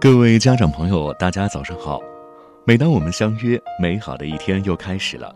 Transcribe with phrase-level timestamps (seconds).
[0.00, 1.98] 各位家长朋友，大家早上好！
[2.66, 5.34] 每当我们相约，美好的一天又开始了。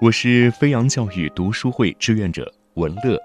[0.00, 3.18] 我是飞扬教育读书会志愿者文乐，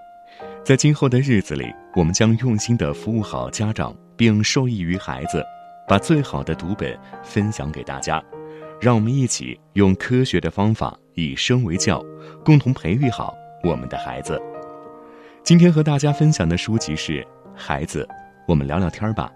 [0.63, 5.41] 在今后的日子里，我们将用心的服务好家长，并受益于孩子，
[5.87, 8.21] 把最好的读本分享给大家。
[8.79, 12.01] 让我们一起用科学的方法，以身为教，
[12.45, 13.33] 共同培育好
[13.63, 14.41] 我们的孩子。
[15.43, 17.21] 今天和大家分享的书籍是
[17.53, 18.03] 《孩子》，
[18.47, 19.31] 我们聊聊天吧。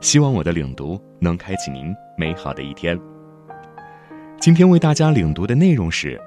[0.00, 2.98] 希望我的领读能开启您美好的一天。
[4.40, 6.20] 今天为大家领读的内容是：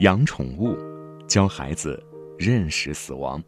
[0.00, 0.76] 养宠物，
[1.28, 2.02] 教孩子
[2.36, 3.40] 认识死亡。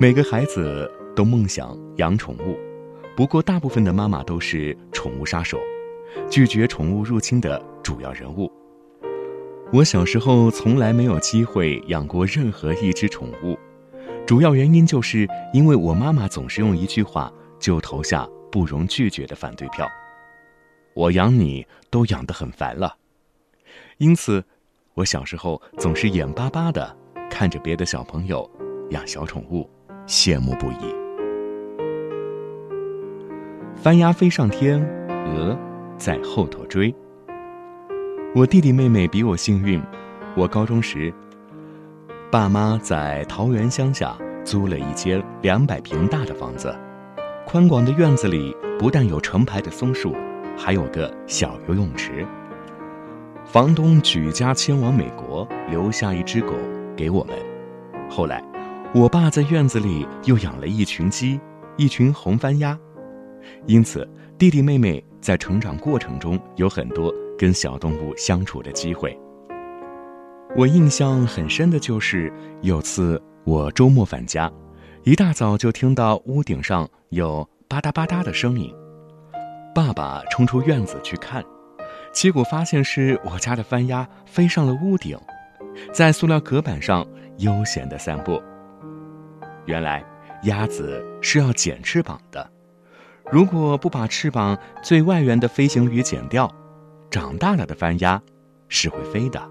[0.00, 2.58] 每个孩子都梦想养宠物，
[3.16, 5.56] 不过大部分的妈妈都是宠物杀手，
[6.28, 8.50] 拒绝宠物入侵的主要人物。
[9.72, 13.56] 我小时候从来没有机会养过任何一只宠物，
[14.26, 17.32] 主要原因就是因为我妈妈总是用一句话。
[17.58, 19.88] 就投下不容拒绝的反对票。
[20.94, 22.96] 我养你都养得很烦了，
[23.98, 24.44] 因此，
[24.94, 26.96] 我小时候总是眼巴巴的
[27.28, 28.48] 看着别的小朋友
[28.90, 29.68] 养小宠物，
[30.06, 30.94] 羡慕不已。
[33.76, 35.58] 翻鸭飞上天，鹅
[35.98, 36.94] 在后头追。
[38.34, 39.82] 我弟弟妹妹比我幸运，
[40.36, 41.12] 我高中时，
[42.30, 46.72] 爸妈在桃园乡下租了一间两百平大的房子。
[47.46, 50.16] 宽广的院子里不但有成排的松树，
[50.56, 52.26] 还有个小游泳池。
[53.44, 56.54] 房东举家迁往美国，留下一只狗
[56.96, 57.36] 给我们。
[58.08, 58.42] 后来，
[58.94, 61.38] 我爸在院子里又养了一群鸡，
[61.76, 62.76] 一群红番鸭。
[63.66, 69.16] 因此，弟弟妹妹在成长过程中有很多跟小动物相处的机会。
[70.56, 74.50] 我印象很深的就是有次我周末返家。
[75.06, 78.74] 一大早就听到屋顶上有吧嗒吧嗒的声音，
[79.74, 81.44] 爸爸冲出院子去看，
[82.10, 85.14] 结果发现是我家的番鸭飞上了屋顶，
[85.92, 87.06] 在塑料隔板上
[87.36, 88.42] 悠闲地散步。
[89.66, 90.02] 原来
[90.44, 92.50] 鸭子是要剪翅膀的，
[93.30, 96.50] 如果不把翅膀最外缘的飞行羽剪掉，
[97.10, 98.18] 长大了的番鸭
[98.70, 99.50] 是会飞的。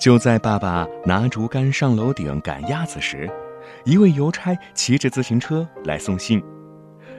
[0.00, 3.30] 就在爸爸拿竹竿上楼顶赶鸭子时，
[3.84, 6.42] 一位邮差骑着自行车来送信，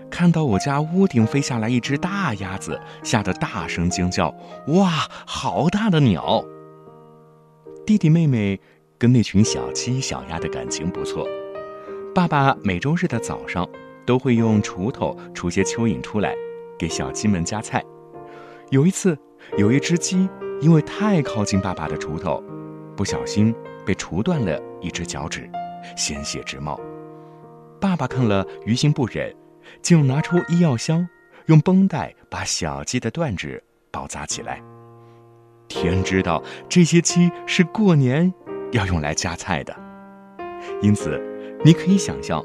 [0.09, 4.33] 看到我家屋顶飞下来一只大鸭子，吓得大声惊叫
[4.67, 4.89] ：“哇，
[5.25, 6.43] 好大的鸟！”
[7.85, 8.59] 弟弟妹妹
[8.97, 11.27] 跟那群小鸡小鸭的感情不错，
[12.15, 13.67] 爸爸每周日的早上
[14.05, 16.33] 都会用锄头锄些蚯蚓出来，
[16.79, 17.83] 给小鸡们夹菜。
[18.69, 19.17] 有一次，
[19.57, 20.29] 有一只鸡
[20.61, 22.41] 因为太靠近爸爸的锄头，
[22.95, 23.53] 不小心
[23.85, 25.49] 被锄断了一只脚趾。
[25.95, 26.79] 鲜血直冒，
[27.79, 29.35] 爸爸看了于心不忍，
[29.81, 31.07] 竟拿出医药箱，
[31.47, 34.61] 用绷带把小鸡的断指包扎起来。
[35.67, 38.31] 天知道这些鸡是过年
[38.71, 39.75] 要用来夹菜的，
[40.81, 41.21] 因此
[41.63, 42.43] 你可以想象，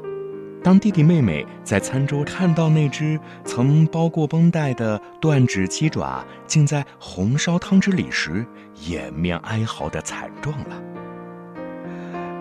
[0.63, 8.45] 当弟弟妹妹在餐桌看到那只曾包过绷带的断指鸡爪竟在红烧汤汁里时，
[8.87, 10.81] 掩面哀嚎的惨状了。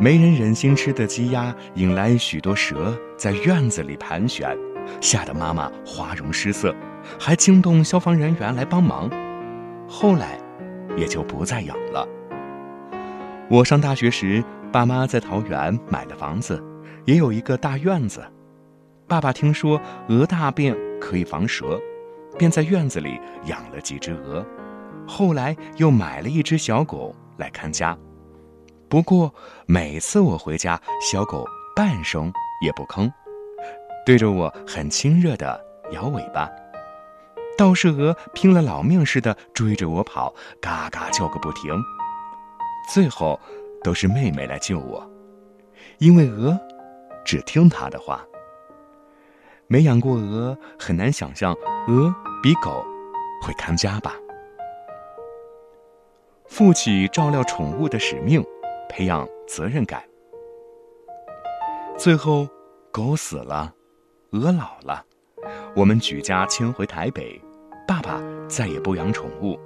[0.00, 4.56] 没人忍心吃的鸡鸭，引来许多蛇在院子里盘旋，
[5.00, 6.72] 吓得妈妈花容失色，
[7.19, 9.10] 还惊动消防人员来帮忙。
[9.88, 10.38] 后来，
[10.97, 12.06] 也就不再养了。
[13.50, 16.62] 我上大学时，爸妈在桃园买了房子，
[17.04, 18.25] 也有一个大院子。
[19.08, 21.81] 爸爸听说鹅大便可以防蛇，
[22.38, 24.47] 便在院子里养了几只鹅，
[25.08, 27.98] 后来又买了一只小狗来看家。
[28.88, 29.32] 不过，
[29.66, 31.44] 每次我回家，小狗
[31.76, 32.32] 半声
[32.65, 33.12] 也不吭，
[34.06, 36.49] 对着我很亲热的摇尾巴。
[37.59, 41.78] 倒是鹅拼了老命似的追着我跑，嘎嘎叫个不停。
[42.91, 43.38] 最后，
[43.84, 45.06] 都是妹妹来救我，
[45.99, 46.59] 因为鹅
[47.26, 48.25] 只听她的话。
[49.66, 51.52] 没养过鹅，很难想象
[51.88, 52.82] 鹅比狗
[53.43, 54.14] 会看家吧？
[56.46, 58.43] 负起照料宠物的使命。
[58.88, 60.02] 培养责任感。
[61.96, 62.46] 最后，
[62.93, 63.73] 狗死了，
[64.31, 65.05] 鹅老了，
[65.75, 67.40] 我们举家迁回台北，
[67.87, 69.58] 爸爸再也不养宠物。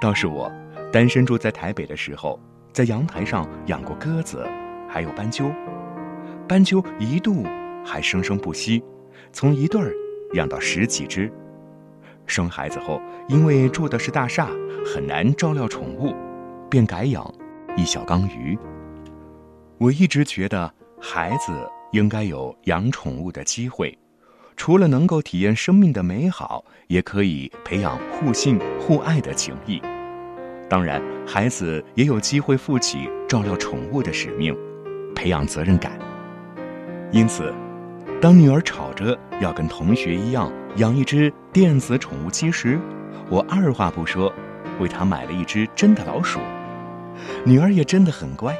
[0.00, 0.50] 倒是我，
[0.90, 2.40] 单身住在台北的时候，
[2.72, 4.46] 在阳台上养过鸽子，
[4.88, 5.50] 还有斑鸠。
[6.48, 7.44] 斑鸠一度
[7.84, 8.82] 还生生不息，
[9.32, 9.92] 从一对儿
[10.34, 11.32] 养到十几只。
[12.26, 14.48] 生孩子后，因为住的是大厦，
[14.86, 16.14] 很难照料宠物，
[16.70, 17.32] 便改养。
[17.76, 18.58] 一小缸鱼。
[19.78, 21.52] 我一直觉得孩子
[21.92, 23.96] 应该有养宠物的机会，
[24.56, 29.80] 除了能够体验生命的美好，也可以培养互信互爱的情谊。
[30.68, 34.56] 当然，孩子也有机会负起照料宠物的使命，
[35.14, 35.98] 培养责任感。
[37.10, 37.52] 因此，
[38.20, 42.78] 当女儿吵着要跟同学一样养一只电子宠物鸡时，
[43.28, 44.32] 我二话不说，
[44.80, 46.38] 为她买了一只真的老鼠。
[47.44, 48.56] 女儿也真的很乖。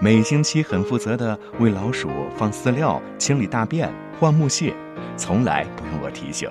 [0.00, 3.88] 每星期很负责地为老鼠放饲料、清理大便、
[4.18, 4.74] 换木屑，
[5.16, 6.50] 从来不用我提醒。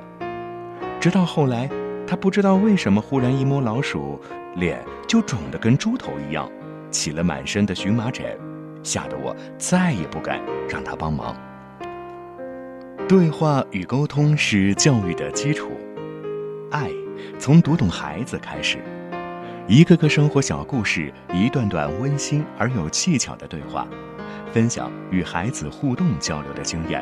[1.00, 1.70] 直到后来，
[2.08, 4.20] 她不知道为什么忽然一摸老鼠，
[4.56, 6.50] 脸就肿得跟猪头一样，
[6.90, 8.26] 起了满身的荨麻疹，
[8.82, 10.40] 吓得我再也不敢
[10.70, 11.36] 让她帮忙。
[13.10, 15.72] 对话与沟通是教育的基础，
[16.72, 16.90] 爱
[17.38, 18.78] 从读懂孩子开始。
[19.66, 23.88] 一个个生活小故事，一段段温馨而有技巧的对话，
[24.52, 27.02] 分享与孩子互动交流的经验，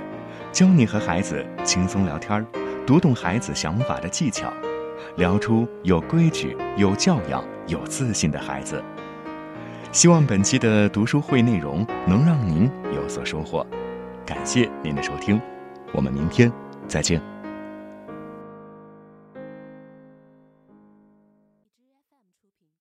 [0.52, 2.46] 教你和孩子轻松聊天
[2.86, 4.54] 读懂孩子想法的技巧，
[5.18, 8.82] 聊出有规矩、有教养、有自信的孩子。
[9.92, 13.66] 希望本期的读书会内容能让您有所收获，
[14.24, 15.42] 感谢您的收听，
[15.94, 16.52] 我们明天
[16.88, 17.20] 再见。